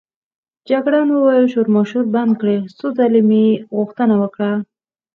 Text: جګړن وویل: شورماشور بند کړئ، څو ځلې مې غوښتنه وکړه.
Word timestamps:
جګړن 0.69 1.07
وویل: 1.11 1.45
شورماشور 1.53 2.05
بند 2.15 2.33
کړئ، 2.39 2.57
څو 2.77 2.87
ځلې 2.97 3.21
مې 3.29 3.45
غوښتنه 3.77 4.15
وکړه. 4.21 4.51